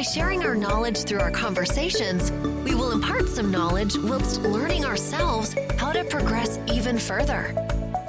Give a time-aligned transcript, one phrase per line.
[0.00, 2.32] By sharing our knowledge through our conversations,
[2.64, 7.54] we will impart some knowledge whilst learning ourselves how to progress even further.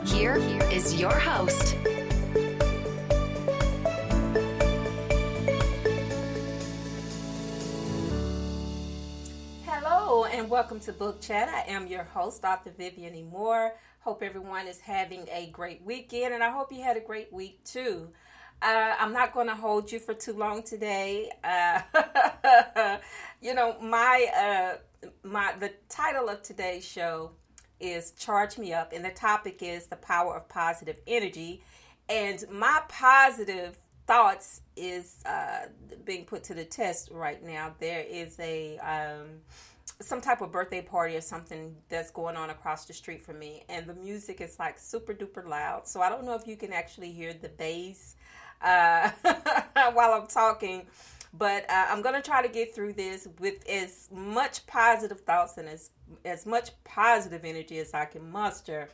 [0.06, 0.38] Here
[0.72, 1.76] is your host.
[9.66, 11.50] Hello and welcome to Book Chat.
[11.50, 12.72] I am your host, Dr.
[12.72, 13.30] Vivian.
[13.30, 13.74] Moore.
[14.00, 17.62] Hope everyone is having a great weekend and I hope you had a great week
[17.66, 18.08] too.
[18.62, 21.32] Uh, I'm not going to hold you for too long today.
[21.44, 21.82] Uh,
[23.42, 27.32] you know, my uh, my the title of today's show
[27.80, 31.64] is "Charge Me Up," and the topic is the power of positive energy.
[32.08, 35.68] And my positive thoughts is uh,
[36.06, 37.74] being put to the test right now.
[37.80, 39.40] There is a um,
[40.02, 43.64] some type of birthday party or something that's going on across the street from me,
[43.70, 45.88] and the music is like super duper loud.
[45.88, 48.16] So I don't know if you can actually hear the bass
[48.64, 49.12] uh,
[49.94, 50.88] while I'm talking.
[51.34, 55.68] But uh, I'm to try to get through this with as much positive thoughts and
[55.68, 55.92] as,
[56.26, 58.90] as much positive energy as I can muster.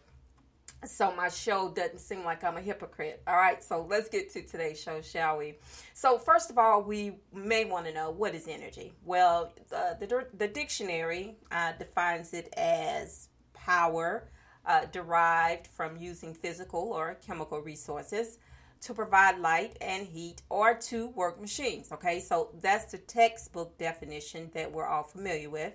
[0.86, 3.24] So my show doesn't seem like I'm a hypocrite.
[3.28, 5.56] All right, so let's get to today's show, shall we?
[5.96, 8.94] So first of all, we may want to know what is energy.
[9.04, 14.30] Well, the the, the dictionary uh, defines it as power
[14.68, 18.38] uh, derived from using physical or chemical resources
[18.82, 21.92] to provide light and heat or to work machines.
[21.92, 25.74] Okay, so that's the textbook definition that we're all familiar with.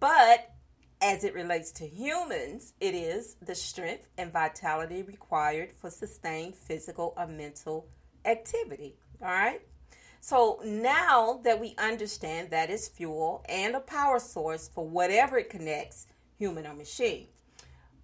[0.00, 0.52] But
[1.00, 7.12] as it relates to humans, it is the strength and vitality required for sustained physical
[7.16, 7.88] or mental
[8.24, 8.94] activity.
[9.20, 9.60] All right.
[10.20, 15.50] So now that we understand that is fuel and a power source for whatever it
[15.50, 16.06] connects,
[16.38, 17.26] human or machine,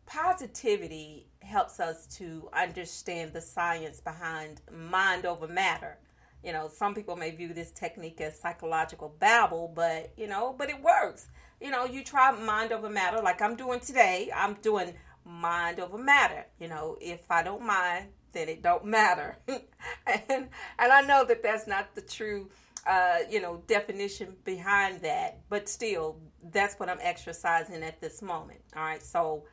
[0.04, 5.98] positivity helps us to understand the science behind mind over matter.
[6.44, 10.70] You know, some people may view this technique as psychological babble, but you know, but
[10.70, 11.28] it works.
[11.60, 14.30] You know, you try mind over matter like I'm doing today.
[14.34, 14.94] I'm doing
[15.24, 16.46] mind over matter.
[16.60, 19.38] You know, if I don't mind, then it don't matter.
[19.48, 20.48] and
[20.78, 22.50] and I know that that's not the true
[22.88, 26.16] uh, you know, definition behind that, but still,
[26.52, 28.60] that's what I'm exercising at this moment.
[28.74, 29.44] All right, so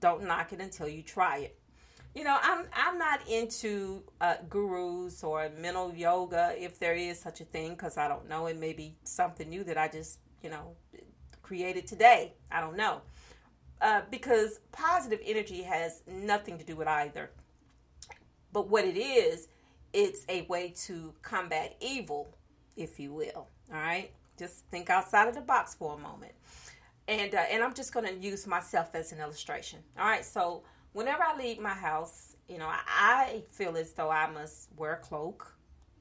[0.00, 1.58] don't knock it until you try it.
[2.14, 7.40] You know, I'm I'm not into uh, gurus or mental yoga if there is such
[7.40, 8.46] a thing because I don't know.
[8.46, 10.76] It may be something new that I just you know
[11.42, 12.34] created today.
[12.50, 13.00] I don't know
[13.82, 17.30] uh, because positive energy has nothing to do with either.
[18.52, 19.48] But what it is,
[19.92, 22.36] it's a way to combat evil,
[22.76, 23.48] if you will.
[23.72, 26.32] All right, just think outside of the box for a moment
[27.08, 29.80] and uh, and I'm just going to use myself as an illustration.
[29.98, 34.30] All right, so whenever I leave my house, you know, I feel as though I
[34.30, 35.56] must wear a cloak.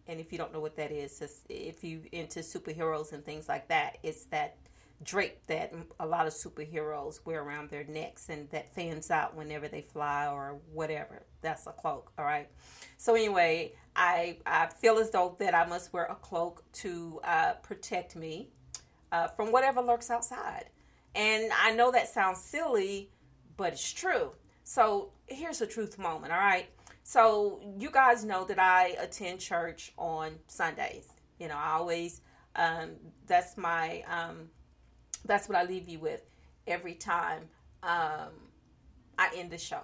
[0.08, 3.68] And if you don't know what that is, if you into superheroes and things like
[3.70, 4.58] that, it's that
[5.04, 9.68] drape that a lot of superheroes wear around their necks and that fans out whenever
[9.68, 11.24] they fly or whatever.
[11.42, 12.50] That's a cloak, all right.
[12.98, 17.54] So anyway, I I feel as though that I must wear a cloak to uh,
[17.64, 18.50] protect me
[19.12, 20.66] uh, from whatever lurks outside.
[21.16, 23.10] And I know that sounds silly,
[23.58, 24.32] but it's true.
[24.64, 26.70] So here's a truth moment, all right?
[27.04, 31.08] So you guys know that I attend church on Sundays.
[31.40, 32.22] You know, I always
[32.56, 32.92] um,
[33.28, 34.50] that's my um,
[35.26, 36.24] that's what I leave you with
[36.68, 37.44] every time
[37.84, 38.32] um,
[39.18, 39.82] I end the show.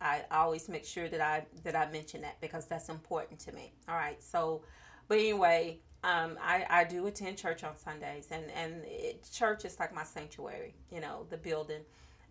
[0.00, 3.72] I always make sure that I that I mention that because that's important to me.
[3.88, 4.22] All right.
[4.22, 4.62] So,
[5.08, 9.78] but anyway, um, I, I do attend church on Sundays, and and it, church is
[9.78, 11.82] like my sanctuary, you know, the building,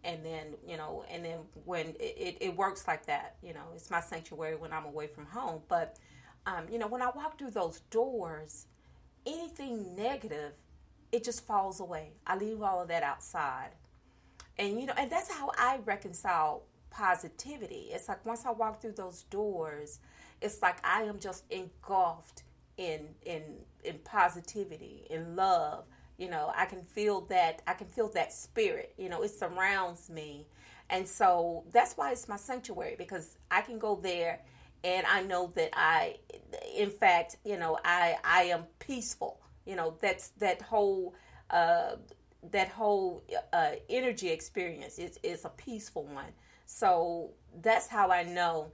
[0.03, 3.91] and then you know, and then when it, it, works like that, you know, it's
[3.91, 5.61] my sanctuary when I'm away from home.
[5.67, 5.97] But
[6.47, 8.65] um, you know, when I walk through those doors,
[9.27, 10.53] anything negative,
[11.11, 12.13] it just falls away.
[12.25, 13.69] I leave all of that outside,
[14.57, 17.89] and you know, and that's how I reconcile positivity.
[17.91, 19.99] It's like once I walk through those doors,
[20.41, 22.41] it's like I am just engulfed
[22.79, 23.43] in in
[23.83, 25.83] in positivity, in love.
[26.17, 30.09] You know, I can feel that I can feel that spirit, you know, it surrounds
[30.09, 30.47] me.
[30.89, 34.39] And so that's why it's my sanctuary because I can go there
[34.83, 36.17] and I know that I
[36.75, 39.39] in fact, you know, I I am peaceful.
[39.65, 41.15] You know, that's that whole
[41.49, 41.97] uh
[42.51, 43.21] that whole
[43.51, 46.31] uh, energy experience is is a peaceful one.
[46.65, 48.71] So that's how I know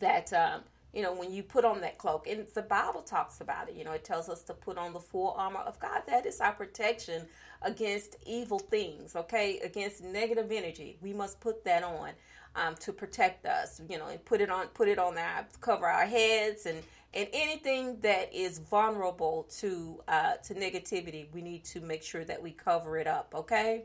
[0.00, 0.62] that um,
[0.96, 3.74] you know when you put on that cloak, and the Bible talks about it.
[3.76, 6.02] You know, it tells us to put on the full armor of God.
[6.06, 7.26] That is our protection
[7.60, 9.14] against evil things.
[9.14, 10.96] Okay, against negative energy.
[11.02, 12.12] We must put that on.
[12.58, 15.84] Um, to protect us, you know, and put it on, put it on our, cover
[15.84, 16.82] our heads, and
[17.12, 22.42] and anything that is vulnerable to uh, to negativity, we need to make sure that
[22.42, 23.34] we cover it up.
[23.34, 23.84] Okay,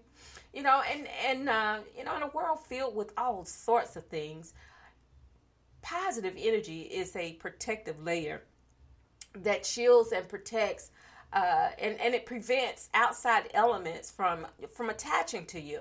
[0.53, 4.05] you know, and and uh, you know, in a world filled with all sorts of
[4.05, 4.53] things,
[5.81, 8.43] positive energy is a protective layer
[9.33, 10.91] that shields and protects.
[11.33, 14.45] Uh, and, and it prevents outside elements from
[14.75, 15.79] from attaching to you.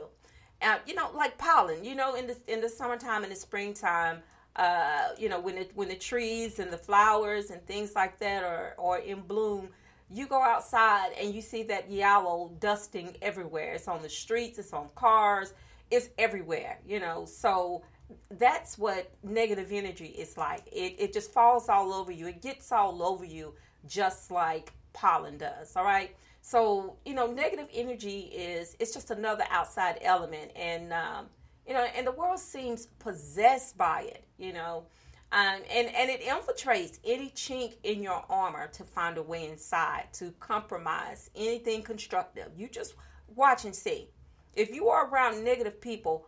[0.63, 1.85] Uh, you know, like pollen.
[1.85, 4.23] You know, in the in the summertime, in the springtime,
[4.57, 8.45] uh, you know, when it when the trees and the flowers and things like that
[8.45, 9.71] are are in bloom,
[10.09, 13.75] you go outside and you see that yellow dusting everywhere.
[13.75, 15.53] It's on the streets, it's on cars,
[15.91, 16.79] it's everywhere.
[16.87, 17.83] You know, so
[18.31, 20.67] that's what negative energy is like.
[20.73, 22.27] It it just falls all over you.
[22.27, 23.55] It gets all over you,
[23.87, 25.77] just like pollen does.
[25.77, 26.15] All right.
[26.43, 31.27] So you know, negative energy is it's just another outside element, and um,
[31.67, 34.85] you know, and the world seems possessed by it, you know.
[35.33, 40.07] Um, and, and it infiltrates any chink in your armor to find a way inside,
[40.15, 42.49] to compromise anything constructive.
[42.57, 42.95] You just
[43.37, 44.09] watch and see.
[44.55, 46.27] If you are around negative people,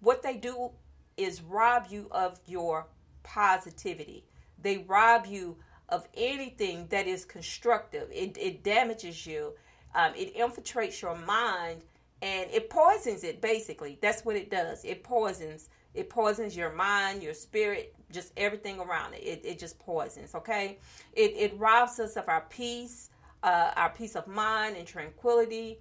[0.00, 0.70] what they do
[1.16, 2.86] is rob you of your
[3.22, 4.24] positivity.
[4.60, 5.56] They rob you
[5.88, 8.08] of anything that is constructive.
[8.12, 9.54] It, it damages you.
[9.94, 11.82] Um, it infiltrates your mind
[12.22, 17.22] and it poisons it basically that's what it does it poisons it poisons your mind
[17.22, 20.78] your spirit just everything around it it, it just poisons okay
[21.12, 23.10] it, it robs us of our peace
[23.42, 25.78] uh, our peace of mind and tranquility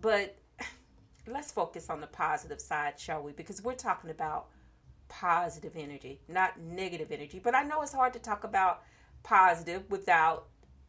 [0.00, 0.36] but
[1.26, 4.48] let's focus on the positive side shall we because we're talking about
[5.08, 8.82] positive energy not negative energy but i know it's hard to talk about
[9.22, 10.46] positive without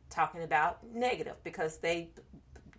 [0.09, 2.09] talking about negative because they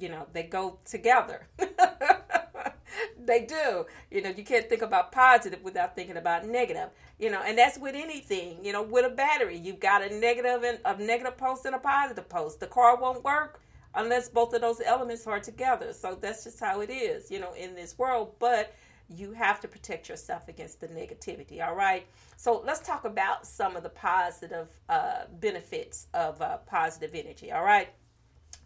[0.01, 1.47] you know, they go together.
[3.19, 3.87] they do.
[4.11, 6.89] You know, you can't think about positive without thinking about negative.
[7.19, 8.65] You know, and that's with anything.
[8.65, 11.79] You know, with a battery, you've got a negative and a negative post and a
[11.79, 12.61] positive post.
[12.61, 13.61] The car won't work
[13.95, 15.93] unless both of those elements are together.
[15.93, 17.31] So that's just how it is.
[17.31, 18.75] You know, in this world, but
[19.15, 21.67] you have to protect yourself against the negativity.
[21.67, 22.07] All right.
[22.37, 27.51] So let's talk about some of the positive uh, benefits of uh, positive energy.
[27.53, 27.89] All right.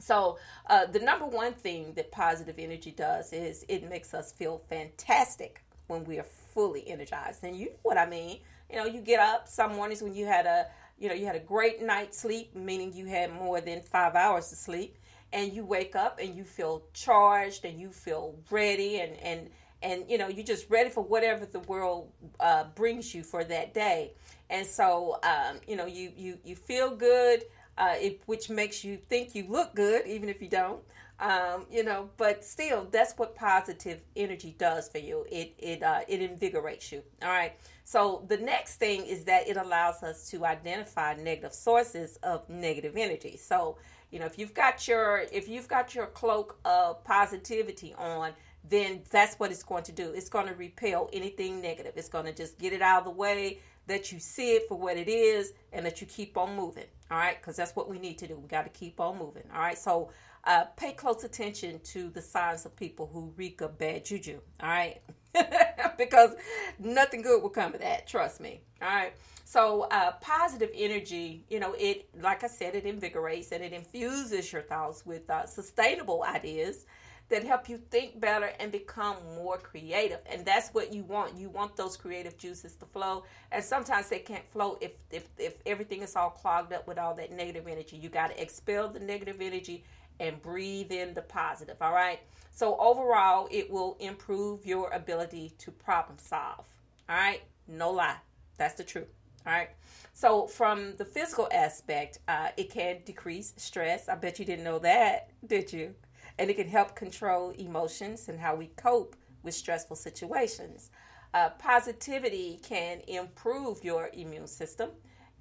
[0.00, 0.38] So,
[0.69, 5.62] uh, the number one thing that positive energy does is it makes us feel fantastic
[5.87, 7.44] when we are fully energized.
[7.44, 8.41] And you know what I mean?
[8.70, 10.67] You know, you get up some mornings when you had a,
[10.99, 14.49] you know, you had a great night's sleep, meaning you had more than five hours
[14.49, 14.99] to sleep,
[15.32, 19.50] and you wake up and you feel charged and you feel ready and and
[19.84, 22.10] and you know you're just ready for whatever the world
[22.40, 24.12] uh, brings you for that day.
[24.50, 27.44] And so, um, you know, you you you feel good
[27.78, 30.81] uh, it, which makes you think you look good, even if you don't.
[31.20, 35.25] Um, you know, but still, that's what positive energy does for you.
[35.31, 37.02] It it uh, it invigorates you.
[37.22, 37.52] All right.
[37.84, 42.96] So the next thing is that it allows us to identify negative sources of negative
[42.96, 43.36] energy.
[43.36, 43.78] So
[44.10, 48.32] you know, if you've got your if you've got your cloak of positivity on,
[48.69, 50.12] then that's what it's going to do.
[50.12, 51.93] It's going to repel anything negative.
[51.96, 54.79] It's going to just get it out of the way that you see it for
[54.79, 56.86] what it is and that you keep on moving.
[57.10, 58.36] All right, because that's what we need to do.
[58.39, 59.44] We got to keep on moving.
[59.55, 60.10] All right, so
[60.44, 64.41] uh, pay close attention to the signs of people who reek of bad juju.
[64.60, 65.03] All right,
[65.98, 66.34] because
[66.79, 68.06] nothing good will come of that.
[68.06, 68.62] Trust me.
[68.81, 69.12] All right.
[69.44, 74.50] So uh, positive energy, you know, it like I said, it invigorates and it infuses
[74.53, 76.86] your thoughts with uh, sustainable ideas
[77.28, 80.20] that help you think better and become more creative.
[80.26, 81.38] And that's what you want.
[81.38, 83.24] You want those creative juices to flow.
[83.50, 87.14] And sometimes they can't flow if if, if everything is all clogged up with all
[87.14, 87.96] that negative energy.
[87.96, 89.84] You got to expel the negative energy
[90.20, 91.76] and breathe in the positive.
[91.81, 92.20] All right.
[92.52, 96.66] So overall, it will improve your ability to problem solve.
[97.08, 97.43] All right.
[97.66, 98.19] No lie.
[98.58, 99.08] That's the truth.
[99.46, 99.70] All right.
[100.16, 104.08] So, from the physical aspect, uh, it can decrease stress.
[104.08, 105.94] I bet you didn't know that, did you?
[106.38, 110.91] And it can help control emotions and how we cope with stressful situations.
[111.32, 114.91] Uh, positivity can improve your immune system.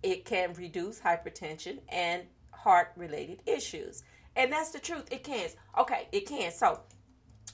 [0.01, 4.03] It can reduce hypertension and heart related issues.
[4.35, 5.11] And that's the truth.
[5.11, 5.49] It can.
[5.77, 6.51] Okay, it can.
[6.51, 6.81] So,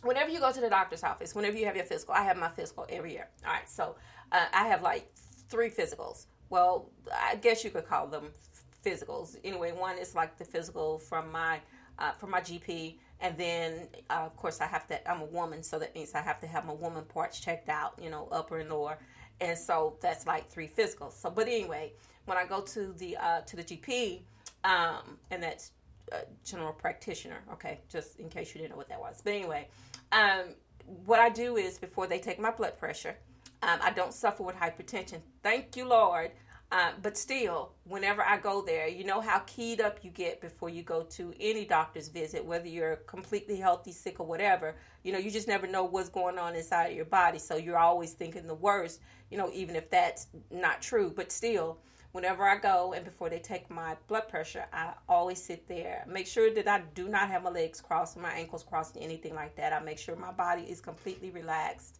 [0.01, 2.49] whenever you go to the doctor's office, whenever you have your physical, I have my
[2.49, 3.27] physical every year.
[3.45, 3.95] All right, so
[4.31, 5.11] uh, I have like
[5.49, 6.25] three physicals.
[6.49, 8.29] Well, I guess you could call them
[8.85, 9.35] physicals.
[9.43, 11.59] Anyway, one is like the physical from my
[11.97, 15.09] uh, from my GP and then uh, of course I have to.
[15.09, 17.93] I'm a woman, so that means I have to have my woman parts checked out.
[18.01, 18.97] You know, upper and lower,
[19.41, 21.13] and so that's like three physicals.
[21.13, 21.93] So, but anyway,
[22.25, 24.21] when I go to the uh, to the GP,
[24.63, 25.71] um, and that's
[26.11, 27.41] a general practitioner.
[27.53, 29.21] Okay, just in case you didn't know what that was.
[29.23, 29.67] But anyway,
[30.11, 30.55] um,
[31.05, 33.15] what I do is before they take my blood pressure,
[33.61, 35.19] um, I don't suffer with hypertension.
[35.43, 36.31] Thank you, Lord.
[36.71, 40.69] Uh, but still, whenever I go there, you know how keyed up you get before
[40.69, 44.75] you go to any doctor's visit, whether you're completely healthy, sick, or whatever.
[45.03, 47.39] You know, you just never know what's going on inside your body.
[47.39, 51.11] So you're always thinking the worst, you know, even if that's not true.
[51.15, 51.79] But still,
[52.11, 56.05] whenever I go and before they take my blood pressure, I always sit there.
[56.07, 59.55] Make sure that I do not have my legs crossed, my ankles crossed, anything like
[59.55, 59.73] that.
[59.73, 61.99] I make sure my body is completely relaxed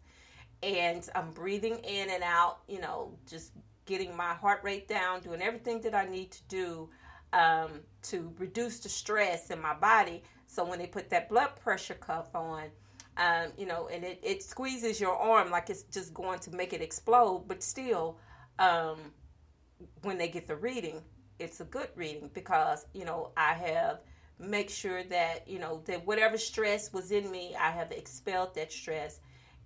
[0.62, 3.54] and I'm breathing in and out, you know, just
[3.90, 6.90] getting my heart rate down, doing everything that I need to do
[7.34, 7.72] um,
[8.04, 10.22] to reduce the stress in my body.
[10.46, 12.66] So when they put that blood pressure cuff on,
[13.18, 16.72] um, you know, and it, it squeezes your arm like it's just going to make
[16.72, 18.20] it explode, but still,
[18.60, 18.98] um,
[20.04, 21.02] when they get the reading,
[21.40, 24.02] it's a good reading because, you know, I have
[24.40, 28.72] make sure that, you know, that whatever stress was in me, I have expelled that
[28.72, 29.20] stress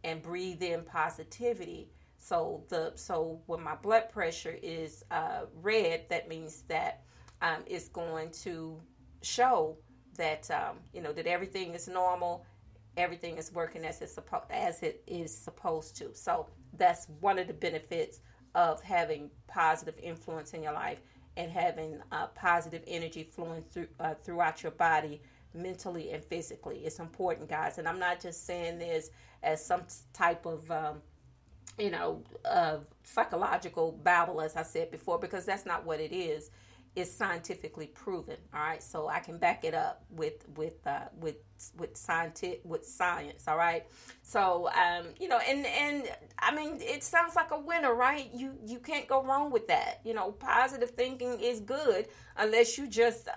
[0.03, 1.89] and breathe in positivity.
[2.23, 7.01] So the so when my blood pressure is uh, read, that means that
[7.41, 8.79] um, it's going to
[9.21, 9.75] show
[10.15, 12.45] that um, you know that everything is normal,
[12.95, 16.15] everything is working as it's supposed as it is supposed to.
[16.15, 18.21] So that's one of the benefits
[18.55, 21.01] of having positive influence in your life
[21.35, 25.21] and having uh, positive energy flowing through uh, throughout your body
[25.53, 29.11] mentally and physically it's important guys and i'm not just saying this
[29.43, 30.99] as some type of um,
[31.77, 36.49] you know uh, psychological babble as i said before because that's not what it It's
[36.95, 38.37] is scientifically proven.
[38.53, 41.37] All right, so I can back it up with with uh, with
[41.75, 43.47] with scientific with science.
[43.47, 43.85] All right,
[44.21, 48.29] so um, you know, and and I mean, it sounds like a winner, right?
[48.33, 50.01] You you can't go wrong with that.
[50.05, 53.27] You know, positive thinking is good unless you just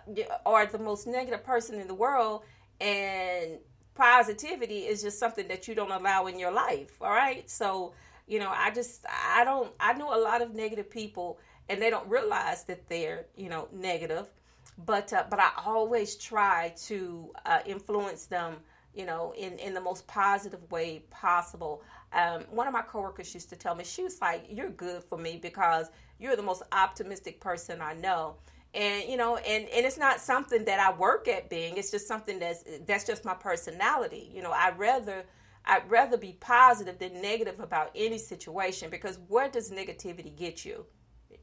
[0.44, 2.42] are the most negative person in the world,
[2.78, 3.58] and
[3.94, 7.00] positivity is just something that you don't allow in your life.
[7.00, 7.94] All right, so
[8.26, 11.90] you know, I just I don't I know a lot of negative people and they
[11.90, 14.28] don't realize that they're you know negative.
[14.84, 18.56] But uh, but I always try to uh, influence them
[18.94, 21.82] you know in in the most positive way possible.
[22.12, 25.18] Um, one of my coworkers used to tell me she was like you're good for
[25.18, 28.36] me because you're the most optimistic person I know.
[28.74, 31.76] And you know and and it's not something that I work at being.
[31.76, 34.30] It's just something that's that's just my personality.
[34.34, 35.24] You know I'd rather
[35.66, 40.86] I'd rather be positive than negative about any situation because where does negativity get you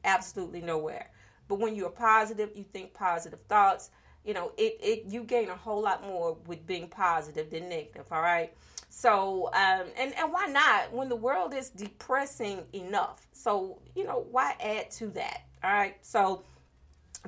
[0.03, 1.09] absolutely nowhere.
[1.47, 3.91] But when you're positive, you think positive thoughts,
[4.23, 8.05] you know, it, it you gain a whole lot more with being positive than negative,
[8.11, 8.53] all right?
[8.89, 13.27] So, um, and, and why not when the world is depressing enough?
[13.33, 15.41] So, you know, why add to that?
[15.63, 15.97] All right.
[16.01, 16.43] So,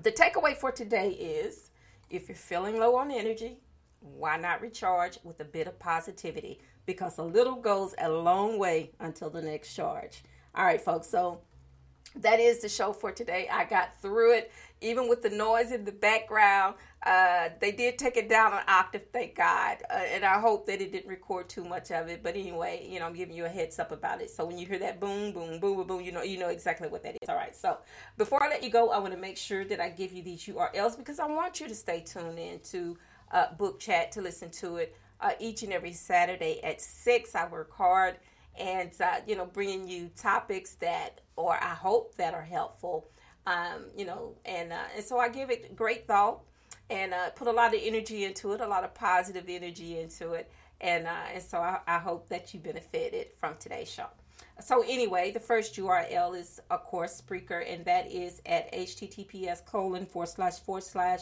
[0.02, 1.72] the takeaway for today is
[2.10, 3.58] if you're feeling low on energy,
[4.00, 6.60] why not recharge with a bit of positivity?
[6.86, 10.24] Because a little goes a long way until the next charge.
[10.54, 11.10] All right, folks.
[11.10, 11.42] So,
[12.18, 13.48] that is the show for today.
[13.51, 14.51] I got through it,
[14.82, 16.75] even with the noise in the background.
[17.06, 20.82] Uh, they did take it down an octave, thank God, uh, and I hope that
[20.82, 22.24] it didn't record too much of it.
[22.24, 24.32] But anyway, you know, I'm giving you a heads up about it.
[24.32, 26.88] So when you hear that boom, boom, boom, boom, boom, you know, you know exactly
[26.88, 27.30] what that is.
[27.30, 27.56] All right.
[27.56, 27.77] So
[28.18, 30.44] before I let you go, I want to make sure that I give you these
[30.46, 32.98] URLs because I want you to stay tuned in to
[33.32, 37.36] uh, Book Chat to listen to it uh, each and every Saturday at six.
[37.36, 38.17] I work hard
[38.57, 43.07] and uh, you know bringing you topics that or i hope that are helpful
[43.48, 46.41] um, you know and uh, and so i give it great thought
[46.89, 50.34] and uh, put a lot of energy into it a lot of positive energy into
[50.34, 50.50] it
[50.81, 54.07] and uh, and so I, I hope that you benefited from today's show
[54.62, 60.05] so anyway the first url is of course spreaker and that is at https colon
[60.05, 61.22] forward slash forward slash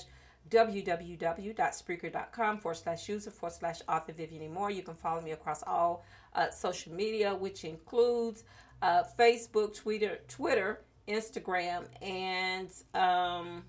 [0.49, 4.71] www.spreaker.com forward slash user forward slash author Vivian Moore.
[4.71, 8.43] You can follow me across all uh, social media, which includes
[8.81, 13.63] uh, Facebook, Twitter, Twitter, Instagram, and um,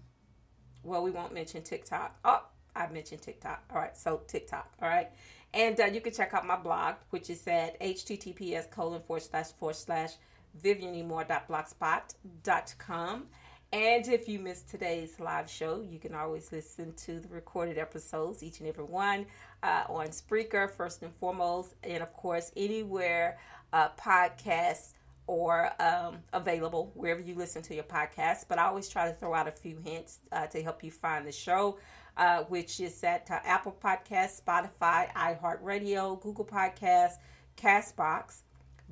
[0.83, 2.19] well, we won't mention TikTok.
[2.25, 2.43] Oh,
[2.76, 3.62] I mentioned TikTok.
[3.71, 4.73] All right, so TikTok.
[4.83, 5.09] All right,
[5.52, 9.52] and uh, you can check out my blog, which is at https colon forward slash
[9.52, 10.14] forward slash
[10.62, 13.26] vivianemoore.blogspot.com.
[13.75, 18.40] And if you missed today's live show, you can always listen to the recorded episodes,
[18.45, 19.26] each and every one,
[19.64, 23.37] uh, on Spreaker, first and foremost, and of course, anywhere
[23.73, 24.93] uh, podcasts
[25.26, 28.45] or um, available wherever you listen to your podcast.
[28.49, 31.26] But I always try to throw out a few hints uh, to help you find
[31.26, 31.78] the show.
[32.16, 37.14] uh, which is at uh, Apple Podcast, Spotify, iHeartRadio, Google Podcast,
[37.57, 38.43] Castbox,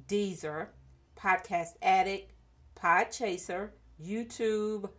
[0.09, 0.69] Deezer,
[1.17, 2.33] Podcast Addict,
[2.77, 3.71] Podchaser,
[4.05, 4.91] YouTube,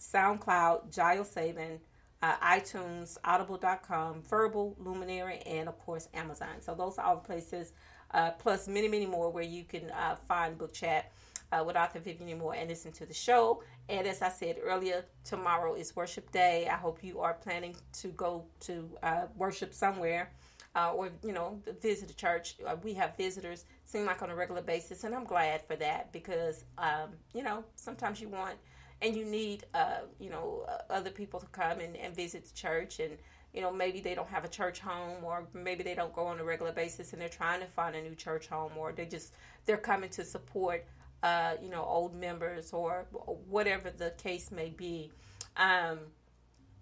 [0.00, 1.78] SoundCloud, JioSaavn,
[2.22, 6.60] uh, iTunes, Audible.com, Vurbl, Luminary, and of course Amazon.
[6.60, 7.72] So those are all the places,
[8.12, 11.12] uh, plus many, many more where you can uh, find Book Chat
[11.52, 13.62] uh, with author Vivian Moore and listen to the show.
[13.88, 16.68] And as I said earlier, tomorrow is worship day.
[16.68, 20.32] I hope you are planning to go to uh, worship somewhere.
[20.76, 24.34] Uh, or you know visit a church uh, we have visitors seem like on a
[24.34, 28.56] regular basis and i'm glad for that because um, you know sometimes you want
[29.00, 32.54] and you need uh, you know uh, other people to come and, and visit the
[32.54, 33.16] church and
[33.54, 36.38] you know maybe they don't have a church home or maybe they don't go on
[36.40, 39.32] a regular basis and they're trying to find a new church home or they just
[39.64, 40.84] they're coming to support
[41.22, 43.06] uh, you know, old members or
[43.48, 45.10] whatever the case may be.
[45.56, 45.98] Um,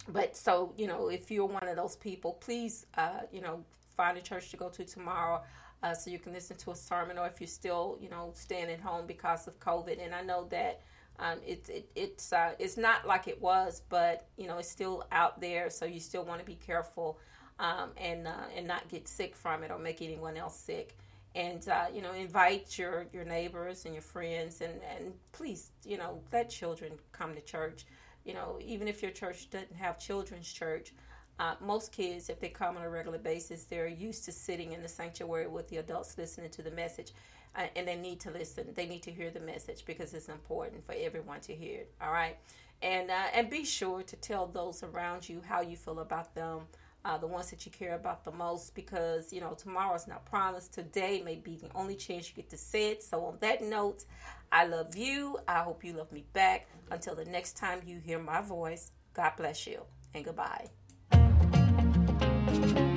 [0.09, 3.65] but so, you know, if you're one of those people, please, uh, you know,
[3.97, 5.43] find a church to go to tomorrow.
[5.83, 8.71] Uh, so you can listen to a sermon, or if you're still, you know, staying
[8.71, 10.03] at home because of COVID.
[10.03, 10.81] And I know that
[11.19, 15.05] um, it, it, it's uh, it's not like it was, but you know, it's still
[15.13, 15.69] out there.
[15.71, 17.19] So you still want to be careful
[17.59, 20.97] um, and uh, and not get sick from it or make anyone else sick
[21.35, 25.97] and uh, you know invite your your neighbors and your friends and and please you
[25.97, 27.85] know let children come to church
[28.25, 30.93] you know even if your church doesn't have children's church
[31.39, 34.83] uh, most kids if they come on a regular basis they're used to sitting in
[34.83, 37.13] the sanctuary with the adults listening to the message
[37.57, 38.67] uh, and they need to listen.
[38.75, 42.13] They need to hear the message because it's important for everyone to hear it all
[42.13, 42.37] right?
[42.83, 46.63] And uh, and be sure to tell those around you how you feel about them
[47.05, 50.73] uh, the ones that you care about the most because you know tomorrow's not promised.
[50.73, 53.03] Today may be the only chance you get to say it.
[53.03, 54.05] So on that note
[54.51, 55.39] i love you.
[55.49, 56.69] I hope you love me back.
[56.91, 59.81] Until the next time you hear my voice god bless you
[60.13, 60.69] and goodbye